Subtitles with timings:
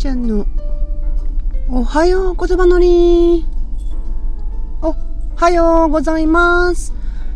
[0.00, 0.46] ちゃんの
[1.68, 3.44] おはよう言葉のり。
[4.80, 4.94] お
[5.36, 6.94] はようございます。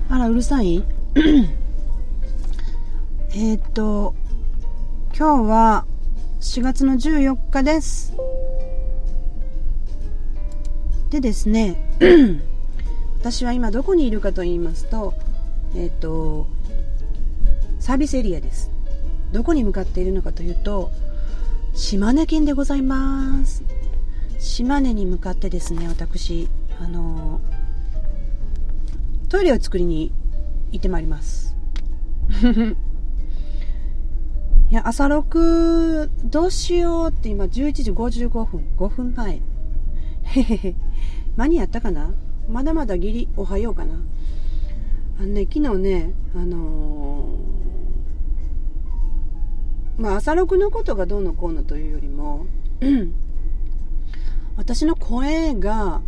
[0.08, 0.82] あらうるさい？
[3.36, 4.14] えっと
[5.14, 5.84] 今日は
[6.40, 8.14] 4月の14日です。
[11.10, 11.76] でですね
[13.20, 15.12] 私は今どこにいるかと言いますと
[15.76, 16.46] えっと
[17.78, 18.70] サービスエリアです。
[19.32, 20.90] どこに向かっているのかというと
[21.74, 23.64] 島根県でございます。
[24.38, 27.40] 島根に向かってですね私あの
[29.28, 30.12] トイレを作りに
[30.70, 31.56] 行ってまいります。
[34.70, 39.40] いや朝6どうしようって今11時55分5分前。
[41.36, 42.14] 間に合ったかな？
[42.48, 43.94] まだまだギリおはようかな。
[45.18, 47.53] あのね昨日ねあのー、
[49.98, 52.46] まあ朝6のことがどうのこうのというよりも、
[54.56, 56.02] 私の声が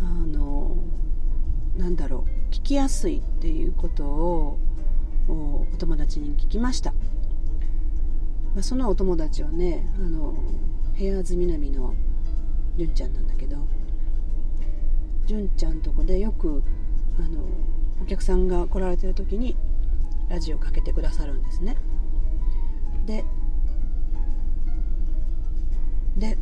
[0.00, 0.76] あの
[1.76, 4.58] なんだろう聞きやすいっていうことを
[5.28, 6.92] お友達に聞きました、
[8.54, 10.34] まあ、そのお友達はねあの
[10.94, 11.94] ヘアーズ南の
[12.76, 13.56] 純ちゃんなんだけど
[15.26, 16.62] 純ちゃんとこでよく
[17.18, 17.44] あの
[18.02, 19.56] お客さんが来られてる時に
[20.28, 21.76] ラジオかけてくださるんですね。
[26.16, 26.38] で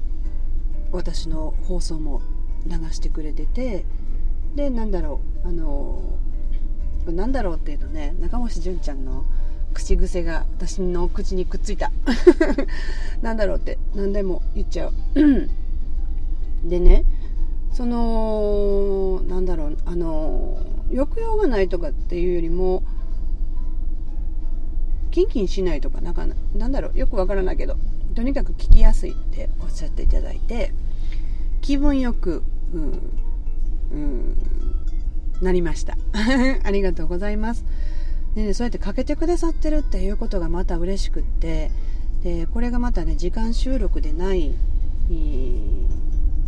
[0.93, 2.23] 私の放送も
[2.67, 3.85] 流してくれてて
[4.55, 6.19] でなんだろうあの
[7.07, 9.25] なんだろうっていうとね中越純ちゃんの
[9.75, 11.93] 口癖が私の口にくっついた。
[13.21, 14.93] なんだろうって何でも言っちゃう。
[16.67, 17.05] でね
[17.73, 20.59] そのなんだろうあの
[20.89, 22.83] 抑揚がないとかっていうよりも
[25.17, 27.79] キンキンしないとかなんかなんだろうよくわからないけど
[28.15, 30.75] とにかく聞きやすいっておっしゃっていただいて
[31.63, 32.43] 気分よく、
[32.75, 33.01] うん、
[33.93, 34.37] うん、
[35.41, 35.97] なりました。
[36.65, 37.65] ありがとうございます。
[38.35, 41.71] でね、そうやってかけてくださってるっていうことがまた嬉しくって
[42.23, 44.51] でこれがまたね時間収録でない、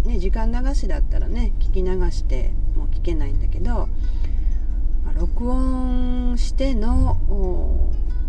[0.04, 3.88] ね、時間流しだったらね聞き流しても聞けないんだけど、
[5.18, 7.16] 録音しての、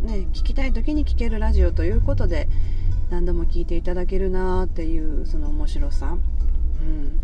[0.02, 2.48] ね、聞きたい時に聞けるラジオということで
[3.10, 6.18] 何度も聞いていただけるなっていうその面白さ、
[6.82, 7.20] うん、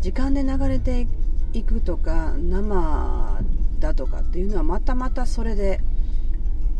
[0.00, 1.06] 時間で流れて
[1.52, 3.40] いくとか生
[3.78, 5.80] だとかっていうのはまたまたそれで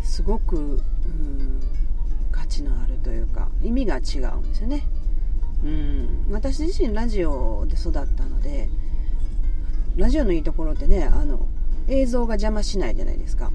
[0.02, 0.60] すごく、う
[1.08, 1.60] ん、
[2.32, 4.86] 価値のあるというか意味が違うんですよね、
[5.62, 8.68] うん、私自身ラジオで育ったので
[9.96, 11.46] ラジオのいいところってねあの
[11.88, 13.50] 映像が邪魔しないじゃないですか。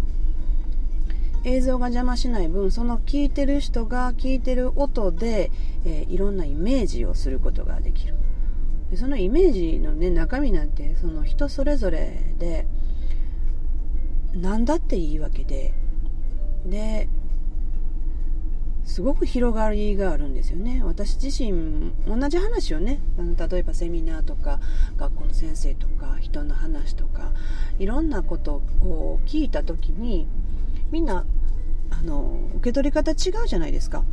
[1.44, 5.52] 映像が邪魔しない分その聞いてる人が聞いてる音で、
[5.86, 8.16] えー、いろんなイメージをすることができる。
[8.92, 12.68] でそのイメージの、ね、中身なんてその人それぞれで
[14.36, 15.74] 何だっていいわけで
[16.66, 17.10] で
[18.86, 20.82] すごく広がりがあるんですよね。
[20.84, 24.60] 私自身同じ話をねあの例えばセミナーとか
[24.98, 27.32] 学校の先生とか人の話とか
[27.80, 30.28] いろんなことを聞いた時に
[30.94, 31.26] みんな
[31.90, 34.04] あの受け取り方違うじゃないですか。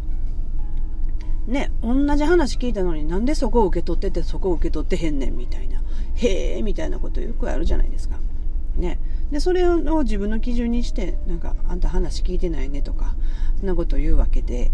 [1.47, 5.83] ね、同じ話聞いたのになんでそこを受け取っててそこを受け取ってへんねんみたいな、
[6.15, 8.19] へえみたいなことよくあるじゃないですか。
[8.77, 8.99] ね。
[9.31, 13.15] で、それを自分の基準にして、なんか、あんた話聞いてないねとか、
[13.59, 14.71] そんなことを言うわけで、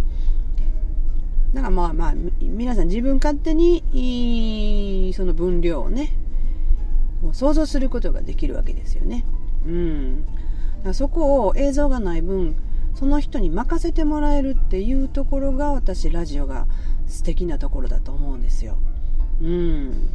[1.54, 6.12] だからまあまあ、皆さん自分勝手に、その分量をね、
[7.32, 9.24] 想像することができるわけですよね。
[9.66, 10.24] うん。
[10.92, 12.56] そこを映像がない分
[12.94, 16.66] その人に任せてもらえるっていうところが私ラジオが
[17.06, 18.78] 素敵なところだと思うんですよ。
[19.40, 20.08] うん、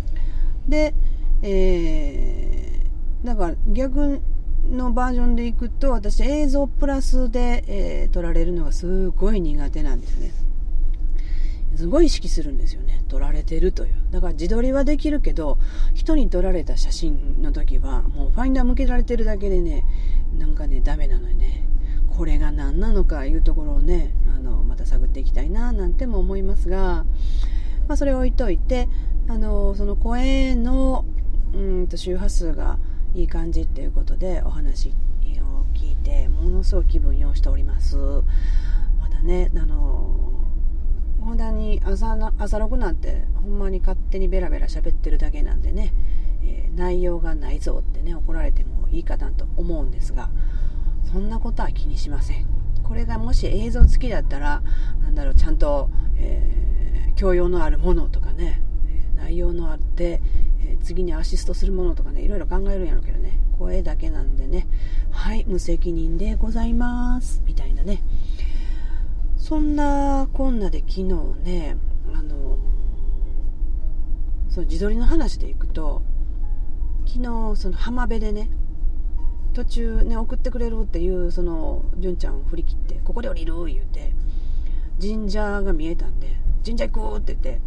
[0.68, 0.96] で、
[1.44, 4.22] えー、だから逆
[4.70, 10.32] のバージョンでいくと私映像プラスで、えー、撮られるのがすごい苦手なんですね。
[11.76, 13.04] すごい意識するんですよね。
[13.08, 13.94] 撮られてるという。
[14.12, 15.58] だから自撮りはできるけど、
[15.94, 19.86] 人に撮られた写真の時は、もうファインダー向けられてるだけでね、
[20.38, 21.66] なんかね、ダメなのよね。
[22.10, 27.06] これが何なのかいうところをね、あの、また探っていきたいな、なんても思いますが、
[27.88, 28.90] まあ、それを置いといて、
[29.28, 31.06] あの、その声の、
[31.54, 32.80] うんと周波数が
[33.14, 34.92] いい感じっていうことでお話を
[35.74, 37.98] 聞いて、ものすごい気分用しております。
[37.98, 40.41] またね、あの、
[41.22, 45.94] 本当に朝な朝6なんてほんまに勝手にベラベラ喋ってるだけなんでね、
[46.44, 50.30] えー、内容がないぞってね怒られてもいいかなと思うんですが
[51.12, 52.46] そんなことは気にしません。
[52.84, 54.62] これがもし映像付きだったら
[55.02, 56.62] なんだろうちゃんと、えー
[57.22, 58.64] 教養のあるものとかね
[59.16, 60.22] 内容のあって、
[60.66, 64.68] え次にアシストするものとかねいろいろ考えるんやろうけどね声だけなんでね
[65.12, 68.01] はい無責任でございますみたいなね
[69.52, 71.04] そんなこんなで昨日
[71.44, 71.76] ね
[72.14, 72.58] あの
[74.50, 76.02] その自撮りの話でいくと
[77.06, 78.50] 昨日その浜辺でね
[79.54, 84.14] 途中ね送ってくれるっていうその純ちゃんを振り切ってここで降りる言うて
[85.02, 87.62] 神社が見えたんで神社行こうって言って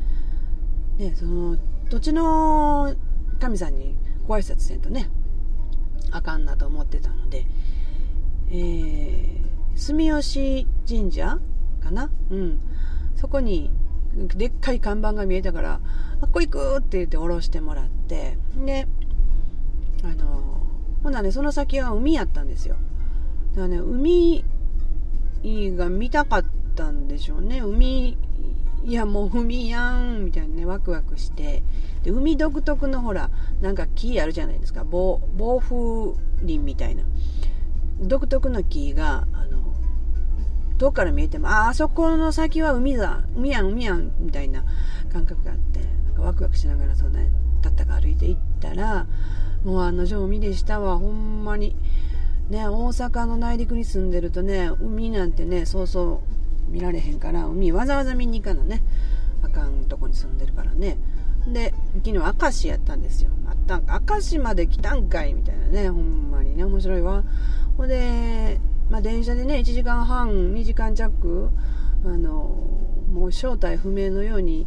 [1.10, 1.58] ねその
[1.90, 2.94] 土地の
[3.40, 3.94] 神さんに
[4.26, 5.10] ご挨拶せんとね
[6.12, 7.44] あかんなと思ってたので、
[8.50, 11.38] えー、住吉神社
[11.84, 12.10] かな。
[12.30, 12.60] うん。
[13.16, 13.70] そこに
[14.36, 15.80] でっかい看板が見えたから
[16.20, 18.86] 「あっこ行く!」って言って降ろしてもらってで
[20.02, 20.60] あの
[21.02, 22.76] ほなねその先は海やったんですよ。
[23.54, 24.44] だからね海
[25.76, 26.44] が見たかっ
[26.74, 27.60] たんでしょうね。
[27.60, 28.16] 海
[28.84, 31.62] いやもう海やんみたいなねワクワクして。
[32.02, 33.30] で海独特のほら
[33.62, 34.84] なんか木あるじゃないですか。
[34.84, 35.20] 暴
[35.60, 37.04] 風林みたいな。
[38.00, 39.26] 独特の木が
[40.74, 43.22] あのどっから見えてもああそこの先は海だ。
[43.36, 44.64] 海やん海やんみたいな
[45.12, 47.30] 感覚があってなんかワクワクしながらそうね
[47.62, 49.06] たったか歩いていったら
[49.64, 51.76] もうあの定海でしたわほんまに。
[52.50, 56.20] ね大阪の内陸に住んでるとね海なんてねそうそ
[56.68, 58.82] う見られへんから海わざわざ見に行かなね。
[59.42, 60.98] あかんとこに住んでるからね。
[61.46, 61.72] で
[62.04, 63.30] 昨日明石やったんですよ。
[63.46, 67.24] あったんか明石まで来たんかいみたいなねほんまにね面白いわ。
[67.76, 71.50] ほんで、まあ、電車でね1時間半2時間弱
[72.04, 72.30] あの
[73.12, 74.66] もう正体不明のように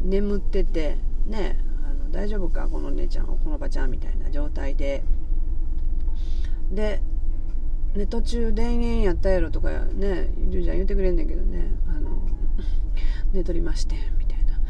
[0.00, 5.02] 眠っててねあの大丈夫かこの姉ちゃんこのおばちゃんみたいな状態で。
[6.70, 7.00] で、
[7.94, 12.28] ね、途中田園やったやろとかねじゅうちゃん言ってくれんねんけどねあの
[13.32, 14.60] 寝取りましてみたいな。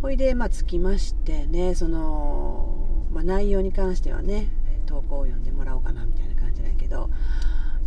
[0.00, 4.48] ほいでまあ着きましてねその、まあ、内容に関してはね
[4.86, 7.10] 投稿を読んでもらおうかなみたいな感じだけど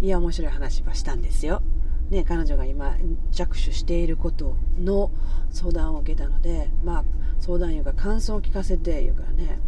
[0.02, 1.62] いや面白い話はしたんですよ。
[2.10, 2.96] ね、彼女が今
[3.32, 5.12] 着手していることの
[5.50, 7.04] 相談を受けたので、まあ、
[7.40, 9.60] 相談員が感想を聞かせて言うからね、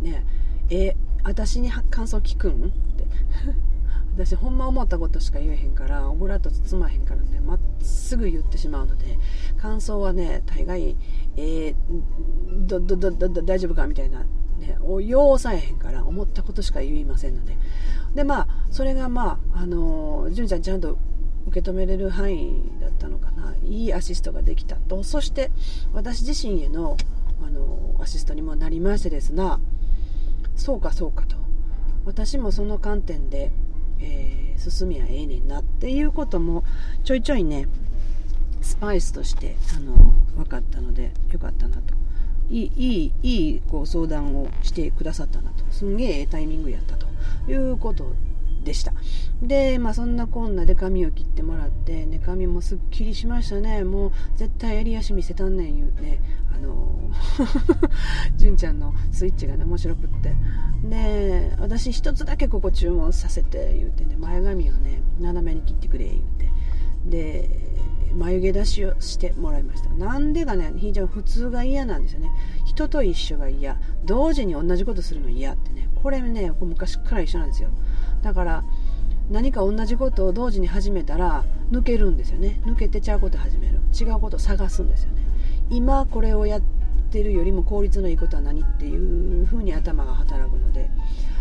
[0.00, 0.24] ね
[0.70, 0.94] え、
[1.24, 3.06] 私に感想聞くんって。
[4.14, 9.16] 私ほんま思ったことしか言えへんからオブラート包まへんからねまっすぐ言ってしまうので
[9.56, 10.96] 感想はね大概
[11.36, 11.74] えー、
[12.66, 14.26] どどどど大丈夫かみたいな
[14.68, 17.56] ねおようさえへんから思ったことしか言いませんので。
[18.14, 20.98] でまあそれがまああの純ちゃんちゃんと
[21.46, 23.54] 受け止めれる範囲だったのかな。
[23.62, 25.02] いいアシストができたと。
[25.02, 25.50] そして
[25.92, 26.96] 私自身への
[27.44, 29.60] あのアシストにもなりましてですな。
[30.56, 31.36] そうかそうかと。
[32.04, 33.50] 私もその観点で、
[34.00, 36.64] えー、進みはええねんなっていうことも
[37.04, 37.68] ちょいちょいね
[38.60, 39.94] スパイスとしてあの
[40.36, 41.94] 分かったのでよかったなと。
[42.50, 47.06] いいいいいいこう相談をしてくださったなとすんげえタイミングやったと
[47.50, 48.12] いうこと
[48.64, 48.92] でした。
[49.42, 53.84] で、まあそんなこんなで髪を切ってもらって、ね、髪もすっきりしましたね。
[53.84, 56.20] もう絶対襟足見せたんねん言うね、
[56.54, 57.10] あの
[58.36, 60.34] 純ちゃんのスイッチがね、面白くって。
[60.88, 66.48] で、私一つだけここ注文させて言うてね、前髪をね、斜めに切ってくれ言うて。
[67.08, 67.50] で、
[68.14, 69.90] 眉毛出しをしてもらいました。
[69.90, 72.30] なんでかね、非常に普通が嫌なんですよね。
[72.64, 73.78] 人と一緒が嫌。
[74.04, 75.88] 同時に同じことするの嫌ってね。
[76.02, 77.70] これね、昔から一緒なんですよ。
[78.22, 78.64] だから
[79.30, 85.22] 何か同じことを同時に始めたら抜けるんですよね抜けてちゃうこと始める違うことを探すんですよね
[85.70, 86.62] 今これをやっ
[87.10, 90.90] てるよりも効率のいいことは何っていうふうに頭が働くので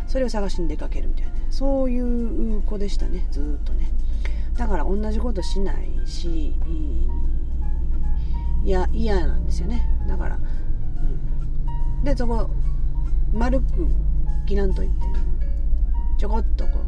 [0.08, 3.90] それを探しに出かけるみたいなそういう子でしたねずっとね
[4.58, 6.54] だから同じことしないし
[8.64, 9.88] いや嫌なんですよね。
[10.08, 12.50] だから、うん、でそこ
[13.34, 13.66] 丸く
[14.46, 14.94] 切らんといて
[16.18, 16.80] ちょこっとこ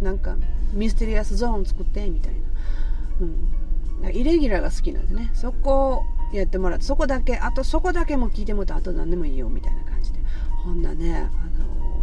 [0.00, 0.36] うなんか
[0.72, 5.30] ミステリアスゾーン作ってみたいな、うん、イレギュラーが好きなんですね。
[5.34, 10.18] そこをやってもらってそこだけあとそこだけも聞いてもらったあと何でもいいよみたいな感じで。
[10.64, 11.20] ほんなねあ
[11.58, 11.93] の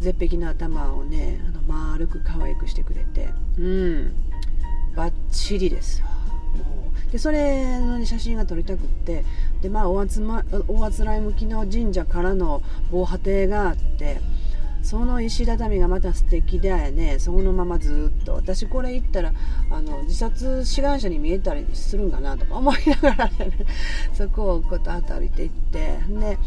[0.00, 3.30] 絶壁の頭をねあの丸く可愛くしてくれて。
[3.58, 4.14] うん。
[4.94, 6.08] バッチリですわ。
[7.12, 9.24] でそれの、ね、写真が撮りたくって。
[9.62, 14.20] でまあおあつ、ま、おあつらい向きの神社からの防波堤があって
[14.82, 17.18] その石畳がまた素敵でね。
[17.18, 18.34] そのままずっと。
[18.34, 19.32] 私これ行ったら
[19.70, 23.52] あの自殺志願者に見えたりするんかなとか思いながらね
[24.12, 25.98] そこをこうた歩いていって。
[26.08, 26.38] で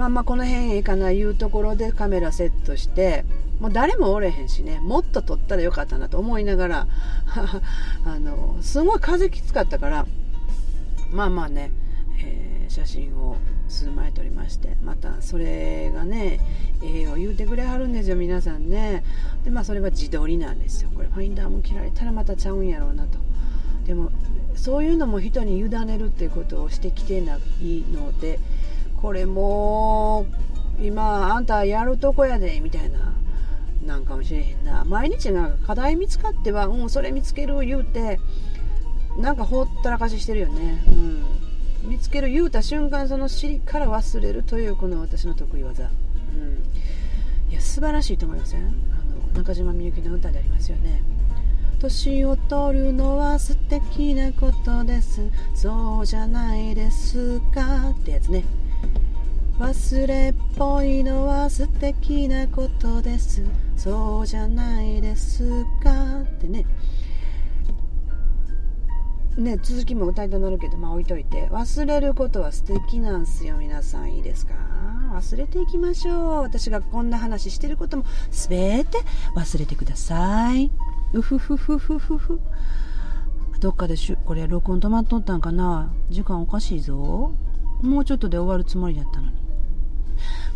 [0.00, 3.26] まあまあこの辺へ行かないいうところでカメラセットして
[3.60, 6.86] もう誰もおれへんしねもっと撮ったらよかったなと思いながら
[8.06, 10.06] あのすごい風きつかったから
[11.12, 11.70] まあまあね、
[12.18, 13.36] えー、写真を
[13.68, 16.40] 数枚撮りましてまたそれがね
[16.82, 19.04] ええー、を言うてくれはるんですよ皆さんね。
[19.44, 20.88] でまあそれは自撮りなんですよ。
[20.94, 23.18] これファインダーも切られたらまたちゃうんやろうなと。
[23.84, 24.10] でも
[24.56, 28.40] そういうのも人に委ねるっていうことをしてきてないので
[29.00, 30.26] これも
[30.80, 33.14] 今あんたやるとこやでみたいな
[33.84, 34.84] なんかもしれへんな。
[34.84, 38.20] 毎日なんか課題見つかってはうんそれ見つける言うて
[39.18, 40.82] なんかほったらかししてるよね。
[40.88, 41.22] うん。
[41.82, 45.84] 見つける言うた瞬間その尻から忘れるというこの私の得意技。
[45.84, 45.86] う
[46.36, 47.50] ん。
[47.50, 48.60] いや素晴らしいと思いません？
[48.60, 51.02] あの中島みゆきの歌でありますよね。
[51.80, 55.22] 年を取るのは素敵なことです。
[55.54, 57.90] そうじゃないですか。
[57.90, 58.44] ってやつね。
[59.60, 63.42] 忘れっぽいのは素敵なことです。
[63.76, 66.22] そうじゃないですか。
[66.22, 66.64] ってね。
[69.36, 71.46] ね続きも歌いたなるけどまあ置いといて。
[71.50, 73.58] 忘れることは素敵なんすよ。
[73.58, 74.54] 皆さんいいですか？
[75.12, 76.40] 忘れていきましょう。
[76.40, 78.04] 私がこんな話してることも。
[78.30, 78.96] 全て
[79.36, 80.70] 忘れてください。
[81.12, 82.40] うふふふふふふ。
[83.60, 85.92] どっかでしゅこれ録音止まっとったんかな？
[86.08, 87.34] 時間おかしいぞ。
[87.82, 89.49] もうちょっとで終わるつもりだったのに。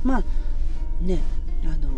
[0.04, 0.24] まあ
[1.02, 1.18] ね
[1.64, 1.88] あの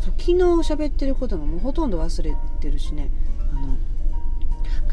[0.00, 3.10] そう昨日喋ってることももうほとんど忘れてるしね。
[3.52, 3.76] あの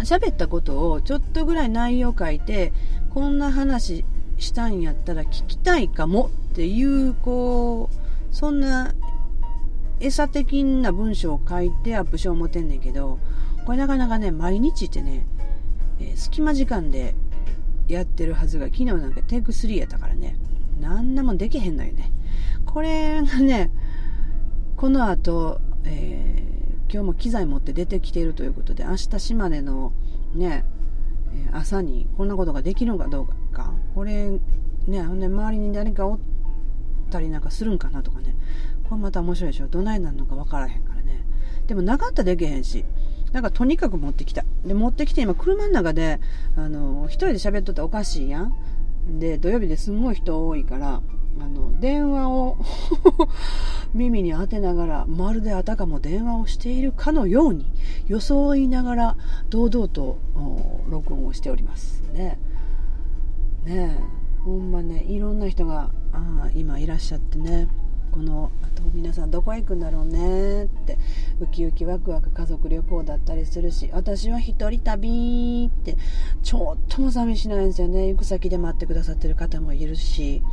[0.06, 2.74] 喋ったことをちょっとぐらい内容書いて
[3.14, 4.06] こんな話
[4.38, 8.94] したんやったら聞きたいかもっていうこうそんな
[10.02, 13.20] 餌的な文章を書いてアップしよう思てんねんけど、
[13.66, 15.26] これなかなかね、毎日ってね、
[16.00, 17.14] えー、隙間時間で
[17.88, 20.36] やってるはずが、昨日なんかテイク3やったからね、
[20.82, 22.12] なんなもできへんのよね。
[22.66, 23.72] これがね、
[24.76, 29.94] この後、えー、今日も機材持って出てきているということで、明日島根の
[30.34, 30.66] ね、
[31.54, 34.32] 朝にこんなことができるのかどうか、これ、
[34.88, 36.20] ね、あのね、周りに誰かおっ
[37.10, 38.36] たりなんかするんかなとかね、
[38.90, 39.68] これまた面白いでしょ。
[39.68, 41.24] どないなんのか分からへんからね。
[41.68, 42.84] でもなかったらできへんし。
[43.32, 44.44] なんかとにかく持ってきた。
[44.66, 46.20] で持ってきて今車の中で
[46.58, 48.54] あの一人で喋っとったらおかしいやん。
[49.08, 51.02] で土曜日ですんごい人多いから
[51.40, 52.58] あの電話を
[53.94, 57.66] 耳に当てながらまるであたかも電話をしているかのように
[58.08, 59.18] 装いながら
[59.50, 60.18] 堂々と
[60.90, 62.04] 録音をしております。
[62.14, 62.40] ね。
[63.66, 63.98] ね
[64.44, 67.68] ほんまねいろんな人があ今いらっしゃってね。
[68.12, 70.98] このあと皆さんどこへ行くんだろうねって
[71.40, 75.98] ウキウキワクワク家族旅行だったりするし私は一人旅って
[76.44, 78.08] ちょっとも寂しないんですよね。
[78.10, 80.44] 行く先で待ってくださってる方もいるし。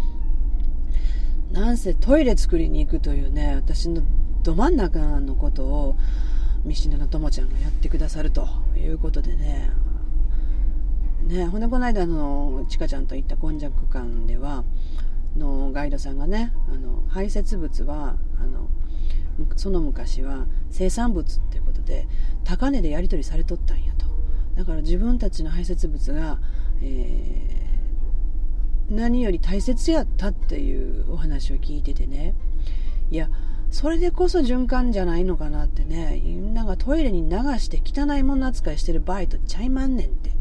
[1.53, 4.03] なんせトイレ作りに行くというね私の
[4.43, 5.97] ど真ん中のことを
[6.65, 8.47] 三品のともちゃんがやってくださると
[8.77, 9.71] いうことでね。
[11.23, 14.65] ねほんでこの間のちかちゃんと行った今昔館では
[15.37, 18.69] のガイドさんがねあの排泄物はあの
[19.57, 22.09] その昔は生産物っていうことで
[22.45, 24.07] 高値でやり取りされとったんやと。
[24.57, 26.41] だから自分たちの排泄物が、
[26.83, 32.35] えー、何より大切やったっていうお話を聞いててね。
[33.11, 33.31] いや
[33.71, 36.21] それでこそ循環じゃないのかなってね。
[36.25, 40.38] みんながトイレに流して汚いもの扱いしてる場合とちゃいまんねんって。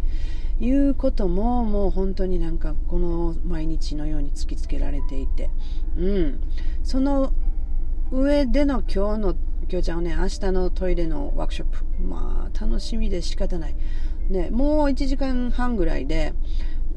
[0.59, 5.49] いうことももう本当になんかこの毎日のように突きつけられていて、
[5.97, 6.41] うん、
[6.83, 7.33] その
[8.11, 9.35] 上での今日の
[9.69, 10.15] 今日ちゃんはね。
[10.15, 11.83] 明日のトイレのワークショップ。
[12.01, 13.75] まあ楽しみで仕方ない、
[14.29, 16.33] ね、もう1時間半ぐらいで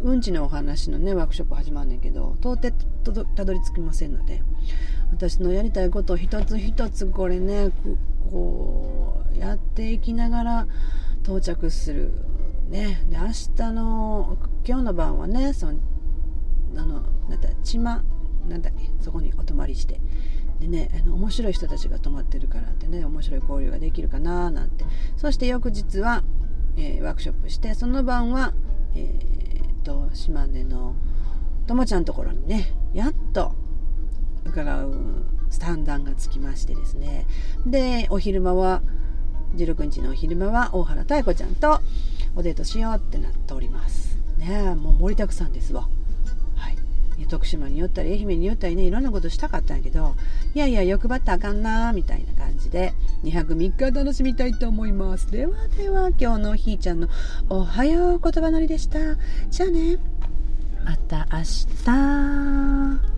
[0.03, 2.73] うんちのお話のねワークショップ始まんねんけど到底
[3.35, 4.43] たどり着きませんので
[5.11, 7.71] 私のやりたいことを一つ一つこれね
[8.31, 10.67] こうやっていきながら
[11.23, 12.13] 到着する
[12.71, 15.79] ね、で明日の今日の晩はねその
[16.77, 18.01] あのなんだ千葉
[18.49, 20.01] なんだそこにお泊まりして。
[20.61, 24.85] でねあの面白い人たちが泊まってるからってね面白い交流ができるかななんて。
[25.17, 26.23] そして翌日は、
[26.77, 28.53] えー、ワークショップしてその晩は、
[28.95, 30.95] えー、と島根の
[31.67, 33.55] ともちゃんのところにねやっと
[34.45, 37.27] 伺うスタンダンがつきましてですね。
[37.67, 38.83] でお昼間は
[39.57, 41.81] 16日のお昼間は大原妙子ちゃんと
[42.41, 44.17] おデートしようってなっております。
[44.39, 45.89] ねもう盛りだくさんですわ。
[46.57, 47.27] はい。
[47.27, 50.15] 徳島に寄ったり愛媛に寄ったりねいろんなことしたかったんやけど
[50.55, 52.95] いやいや欲張ったらあかんなみたいな感じで
[53.25, 55.31] 2泊3日楽しみたいと思います。
[55.31, 57.09] ではでは今日のひーちゃんの
[57.51, 58.99] おはよう言葉のりでした。
[59.51, 59.99] じゃあね。
[60.83, 61.41] また明
[61.85, 63.10] 日。